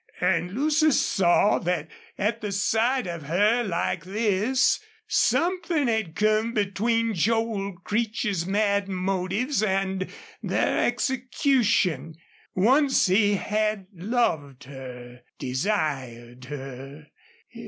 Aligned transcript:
And 0.19 0.53
Lucy 0.55 0.89
saw 0.89 1.59
that 1.59 1.87
at 2.17 2.41
the 2.41 2.51
sight 2.51 3.05
of 3.05 3.21
her 3.25 3.63
like 3.63 4.03
this 4.03 4.79
something 5.07 5.87
had 5.87 6.15
come 6.15 6.55
between 6.55 7.13
Joel 7.13 7.73
Creech's 7.83 8.47
mad 8.47 8.87
motives 8.89 9.61
and 9.61 10.09
their 10.41 10.79
execution. 10.83 12.15
Once 12.55 13.05
he 13.05 13.35
had 13.35 13.85
loved 13.93 14.63
her 14.63 15.21
desired 15.37 16.45
her. 16.45 17.05